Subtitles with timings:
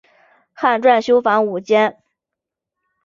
[0.55, 2.01] 汉纂修房五间。